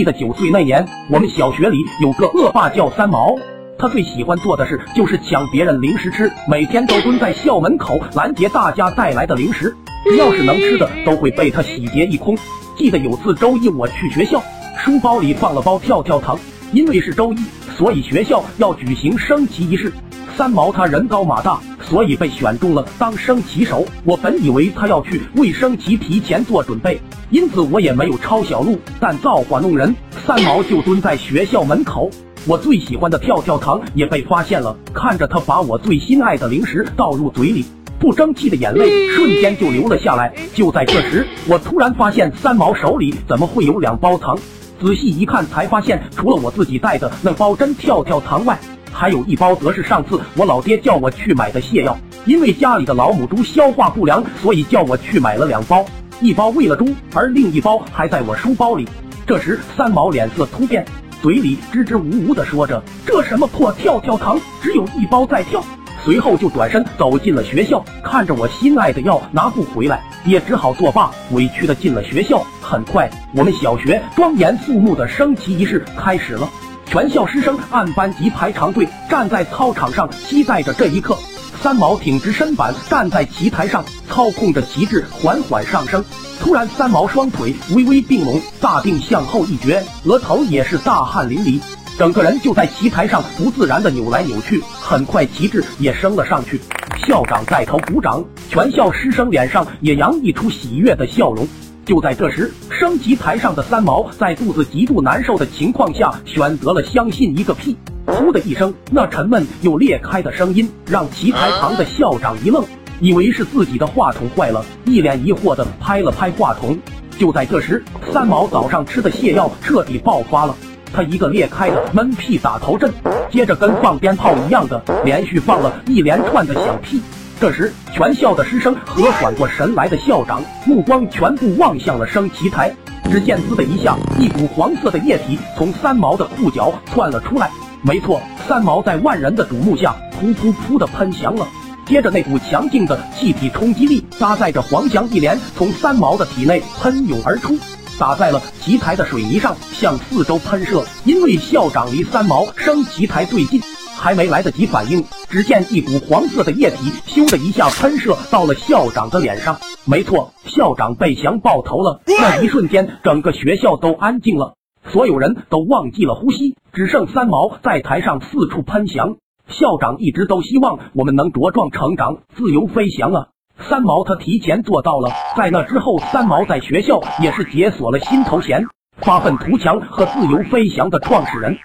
[0.00, 3.36] 记得九岁那年，我们小学里有个恶霸叫三毛，
[3.78, 9.76] 他最喜欢做的事就是抢别人零食吃，每天都蹲在校门口拦截大家带来的零食，
[10.16, 12.34] 要是能吃的都会被他洗劫一空。
[12.78, 14.42] 记得有次周一我去学校，
[14.78, 16.38] 书包里放了包跳跳糖，
[16.72, 17.36] 因为是周一，
[17.76, 19.92] 所以学校要举行升旗仪式。
[20.34, 21.60] 三毛他人高马大，
[21.90, 23.84] 所以被选中了当升旗手。
[24.04, 27.00] 我本以为他要去为升旗提前做准备，
[27.30, 28.78] 因此我也没有抄小路。
[29.00, 29.94] 但造化弄人，
[30.24, 32.08] 三毛就蹲在学校门口，
[32.46, 34.76] 我最喜欢的跳跳糖也被发现了。
[34.94, 37.64] 看着他把我最心爱的零食倒入嘴里，
[37.98, 40.32] 不争气的眼泪瞬间就流了下来。
[40.54, 44.38] 就在这时，我突然发现三毛手里怎么会有两包糖？
[44.80, 48.58] 仔细一看，才发现除了我自己带的那包真跳跳糖外，
[48.92, 55.84] 还有一包，则是上次我老爹叫我去买的泻药，因为家里的老母猪消化不良，所以叫我去买了两包，
[56.20, 58.86] 一包喂了猪，而另一包还在我书包里。
[59.26, 60.84] 这时三毛脸色突变，
[61.22, 65.62] 嘴里支支吾吾的说着：“这什么破跳跳糖，只有一包在跳。”
[66.02, 72.42] 随后就转身走进了学校，看着我心爱的药拿不回来，也只好作罢，委屈的进了学校。
[72.62, 76.48] 很快，我们小学庄严肃穆的升旗仪式开始了。
[76.90, 81.16] 全校师生按班级排长队，站在操场上，期待着这一刻。
[81.62, 86.04] 三毛挺直身板，站在旗台上，操控着旗帜缓缓上升。
[86.40, 91.60] 突然，三毛双腿微微并拢，大腚向后一撅，额头也是大汗淋漓，
[91.96, 94.60] 整个人就在旗台上不自然的扭来扭去。
[94.80, 96.60] 很快，旗帜也升了上去。
[97.06, 101.46] 校长带头鼓掌，全校师生脸上也洋溢出喜悦的笑容。
[101.90, 107.76] 就在这时，升级台上的三毛在肚子极度难受的情况下，选择了相信一个屁。
[108.06, 112.64] 噗的一声，那沉闷又裂开的声音让棋台旁的校长一愣，
[113.00, 116.78] 以为是自己的话筒坏了，一脸疑惑的拍了拍话筒。
[117.18, 120.54] 就在这时，三毛早上吃的泻药彻底爆发了，
[120.92, 122.92] 他一个裂开的闷屁打头阵，
[123.32, 127.00] 接着跟放鞭炮一样的连续放了一连串的响屁。
[127.40, 132.70] 这时，全校的师生和缓过神来的校长目光全部望向了升旗台。
[133.10, 137.50] 只见“滋”的一下，一股黄色的液体从三毛的裤脚窜了出来。
[137.80, 141.48] 没错，三毛在万人的瞩目下，噗噗噗的喷翔了。
[141.86, 147.58] 接着，那股强劲的气体冲击力搭载着黄翔一连从三毛的体内喷涌而出，
[147.98, 150.84] 打在了旗台的水泥上，向四周喷射。
[151.06, 153.62] 因为校长离三毛升旗台最近。
[154.00, 159.58] 还没来得及反应，只见一股黄色的液体咻的一下喷射到了校长的脸上。
[159.84, 162.00] 没错，校长被翔爆头了。
[162.06, 164.54] 那一瞬间，整个学校都安静了，
[164.90, 169.16] 所有人都忘记了呼吸，只剩三毛在台上四处喷翔。
[169.48, 173.26] 校长一直都希望我们能茁壮成长，自由飞翔啊！
[173.68, 175.10] 三毛他提前做到了。
[175.36, 178.64] 在那之后，三毛在学校也是解锁了新头衔——
[179.02, 181.58] 发愤图强和自由飞翔的创始人。